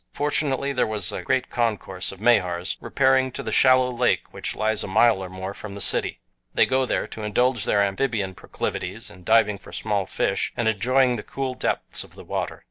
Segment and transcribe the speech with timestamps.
[0.13, 4.83] Fortunately, there was a great concourse of Mahars repairing to the shallow lake which lies
[4.83, 6.19] a mile or more from the city.
[6.55, 11.17] They go there to indulge their amphibian proclivities in diving for small fish, and enjoying
[11.17, 12.59] the cool depths of the water.